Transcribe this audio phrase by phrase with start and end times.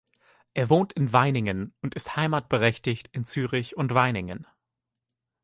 [0.55, 4.47] Er wohnt in Weiningen und ist heimatberechtigt in Zürich und Weiningen.